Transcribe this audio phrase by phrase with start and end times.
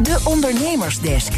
[0.00, 1.32] De Ondernemersdesk.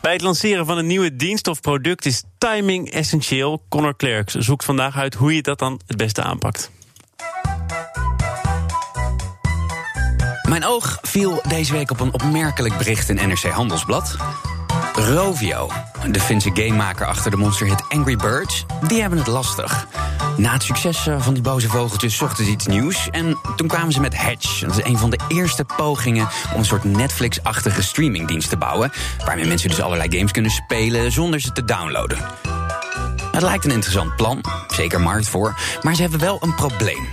[0.00, 3.62] Bij het lanceren van een nieuwe dienst of product is timing essentieel.
[3.68, 6.70] Connor Clerks zoekt vandaag uit hoe je dat dan het beste aanpakt.
[10.48, 14.16] Mijn oog viel deze week op een opmerkelijk bericht in NRC Handelsblad.
[14.94, 15.70] Rovio,
[16.10, 19.86] de Finse gamemaker achter de monsterhit Angry Birds, die hebben het lastig.
[20.36, 23.08] Na het succes eh, van die boze vogeltjes zochten ze iets nieuws.
[23.10, 24.60] En toen kwamen ze met Hatch.
[24.60, 28.92] Dat is een van de eerste pogingen om een soort Netflix-achtige streamingdienst te bouwen.
[29.24, 32.18] Waarmee mensen dus allerlei games kunnen spelen zonder ze te downloaden.
[33.32, 37.08] Het lijkt een interessant plan, zeker markt voor, maar ze hebben wel een probleem.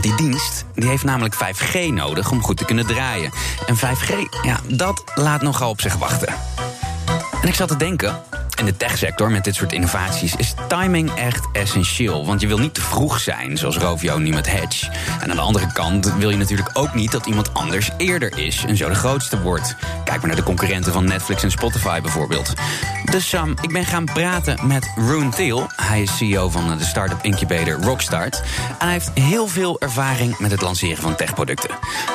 [0.00, 3.30] Die dienst die heeft namelijk 5G nodig om goed te kunnen draaien.
[3.66, 6.34] En 5G, ja, dat laat nogal op zich wachten.
[7.42, 8.22] En ik zat te denken,
[8.60, 12.26] in de techsector met dit soort innovaties is timing echt essentieel.
[12.26, 14.90] Want je wil niet te vroeg zijn, zoals Rovio nu met Hedge.
[15.20, 18.64] En aan de andere kant wil je natuurlijk ook niet dat iemand anders eerder is
[18.66, 19.76] en zo de grootste wordt.
[20.04, 22.52] Kijk maar naar de concurrenten van Netflix en Spotify bijvoorbeeld.
[23.10, 25.66] Dus Sam, ik ben gaan praten met Roon Thiel.
[25.76, 28.42] Hij is CEO van de startup incubator Rockstart.
[28.78, 31.70] En hij heeft heel veel ervaring met het lanceren van techproducten.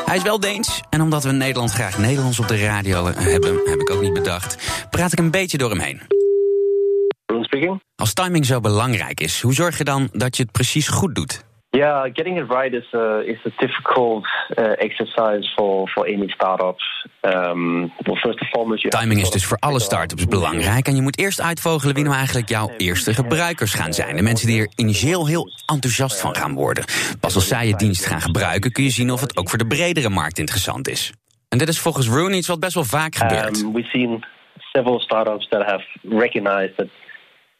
[0.06, 0.82] Hij is wel Deens.
[0.90, 4.14] En omdat we in Nederland graag Nederlands op de radio hebben, heb ik ook niet
[4.14, 4.58] bedacht,
[4.90, 6.15] praat ik een beetje door hem heen.
[7.56, 7.81] Speaking.
[7.95, 11.44] Als timing zo belangrijk is, hoe zorg je dan dat je het precies goed doet?
[11.70, 17.08] Yeah, getting it right is a is a difficult uh, exercise for for any startups.
[17.22, 20.88] Um, well, first and foremost, you Timing is dus voor alle startups belangrijk.
[20.88, 24.16] En je moet eerst uitvogelen wie nou eigenlijk jouw eerste gebruikers gaan zijn.
[24.16, 26.86] De mensen die er initieel heel enthousiast van gaan worden.
[27.19, 29.67] Pas als zij je dienst gaan gebruiken, kun je zien of het ook voor de
[29.67, 31.12] bredere markt interessant is.
[31.50, 33.62] En dit is volgens Rune iets wat best wel vaak gebeurt.
[33.62, 34.25] Um, we've seen
[34.73, 36.88] several startups that have recognized that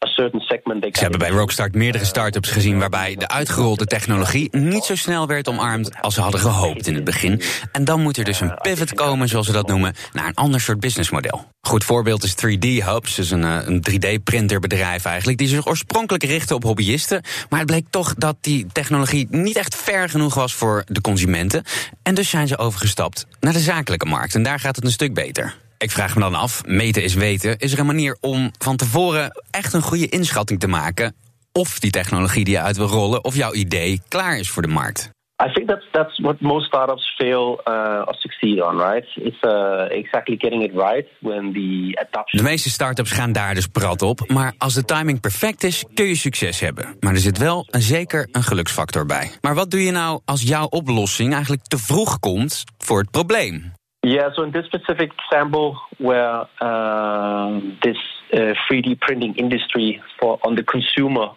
[0.08, 4.96] certain segment Ze hebben bij Rockstart meerdere start-ups gezien waarbij de uitgerolde technologie niet zo
[4.96, 7.42] snel werd omarmd als ze hadden gehoopt in het begin.
[7.72, 10.62] En dan moet er dus een pivot komen, zoals ze dat noemen, naar een ander
[10.62, 11.46] soort businessmodel.
[11.62, 16.56] Goed voorbeeld is 3D Hubs, dus een, eh, een 3D-printerbedrijf eigenlijk, die zich oorspronkelijk richtte
[16.56, 17.22] op hobbyisten.
[17.50, 21.64] Maar het bleek toch dat die technologie niet echt ver genoeg was voor de consumenten.
[22.04, 24.36] En dus zijn ze overgestapt naar de zakelijke markt.
[24.36, 25.56] En daar gaat het een stuk beter.
[25.86, 29.44] Ik vraag me dan af, meten is weten, is er een manier om van tevoren
[29.52, 31.16] echt een goede inschatting te maken
[31.52, 34.68] of die technologie die je uit wil rollen, of jouw idee klaar is voor de
[34.68, 35.10] markt?
[35.48, 39.06] I think that's that's what most startups fail uh, or succeed on, right?
[39.16, 42.44] It's uh, exactly getting it right when the adoption.
[42.44, 46.06] De meeste start-ups gaan daar dus prat op, maar als de timing perfect is, kun
[46.06, 46.96] je succes hebben.
[47.00, 49.32] Maar er zit wel een, zeker een geluksfactor bij.
[49.42, 53.74] Maar wat doe je nou als jouw oplossing eigenlijk te vroeg komt voor het probleem?
[54.06, 57.98] Yeah, so in this specific example, where uh, this
[58.32, 61.30] uh, 3D printing industry for on the consumer.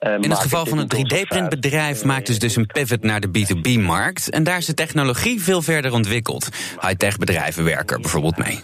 [0.00, 2.04] uh, In het geval van een didn't go 3D-printbedrijf fast.
[2.04, 4.30] maakt dus dus een pivot naar de B2B-markt.
[4.30, 6.48] En daar is de technologie veel verder ontwikkeld.
[6.80, 8.60] High-tech bedrijven werken er bijvoorbeeld mee.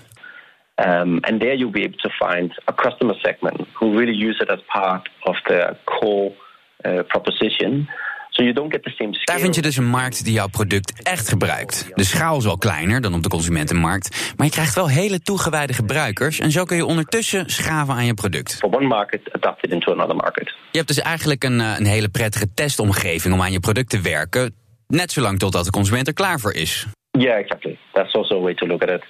[0.76, 4.50] Um, and there you'll be able to find a customer segment who really use it
[4.50, 6.32] as part of their core
[6.80, 7.88] uh, proposition.
[8.36, 9.24] So you don't get the same scale.
[9.24, 11.90] Daar vind je dus een markt die jouw product echt gebruikt.
[11.94, 14.34] De schaal is wel kleiner dan op de consumentenmarkt.
[14.36, 16.38] Maar je krijgt wel hele toegewijde gebruikers.
[16.38, 18.54] En zo kun je ondertussen schaven aan je product.
[18.54, 20.54] For one market adapted into another market.
[20.70, 24.00] Je hebt dus eigenlijk een, eh, een hele prettige testomgeving om aan je product te
[24.00, 24.54] werken.
[24.86, 26.86] Net zolang totdat de consument er klaar voor is.
[27.10, 27.78] Yeah, exactly.
[27.92, 29.04] That's also a way to look at it.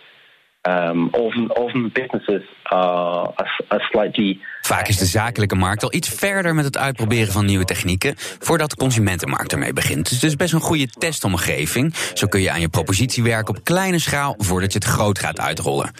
[0.68, 6.08] Um, often, often businesses are, are, are slightly Vaak is de zakelijke markt al iets
[6.08, 10.08] verder met het uitproberen van nieuwe technieken voordat de consumentenmarkt ermee begint.
[10.08, 11.94] Dus het is best een goede testomgeving.
[11.94, 15.40] Zo kun je aan je propositie werken op kleine schaal voordat je het groot gaat
[15.40, 15.90] uitrollen.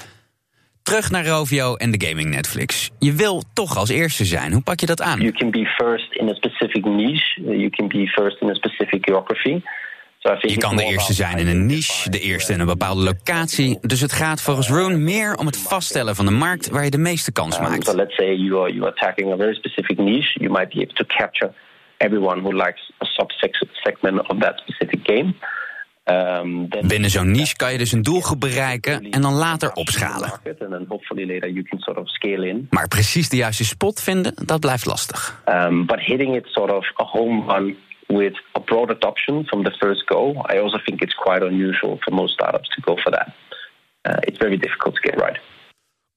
[0.83, 2.91] Terug naar Rovio en de gaming Netflix.
[2.99, 4.53] Je wil toch als eerste zijn.
[4.53, 5.21] Hoe pak je dat aan?
[5.21, 7.41] you can be first in a specific niche.
[7.43, 9.61] You can be first in a specific geography.
[10.41, 13.79] Je kan de eerste zijn in een niche, de eerste in een bepaalde locatie.
[13.81, 16.99] Dus het gaat volgens Rune meer om het vaststellen van de markt waar je de
[16.99, 17.87] meeste kans maakt.
[17.87, 20.41] so let's say you are you are tackling a very specific niche.
[20.41, 21.53] You might be able to capture
[21.97, 25.35] everyone who likes a subsegment of that specific game.
[26.05, 30.33] Um, Binnen zo'n niche kan je dus een doelgroep bereiken en dan later opschalen.
[32.71, 35.43] Maar precies de juiste spot vinden, dat blijft lastig.
[35.49, 37.77] Um, but hitting it sort of a home run
[38.17, 40.23] with a broad adoption from the first go,
[40.53, 43.29] I also think it's quite unusual for most startups to go for that.
[44.05, 45.39] Uh, it's very difficult to get right.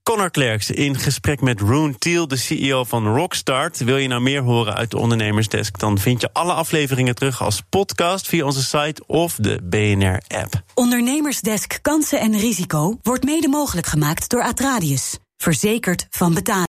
[0.03, 3.83] Connor Clerks in gesprek met Roon Thiel, de CEO van Rockstart.
[3.83, 5.79] Wil je nou meer horen uit de Ondernemersdesk?
[5.79, 10.53] Dan vind je alle afleveringen terug als podcast via onze site of de BNR-app.
[10.73, 15.17] Ondernemersdesk kansen en risico wordt mede mogelijk gemaakt door Atradius.
[15.37, 16.65] Verzekerd van betaling.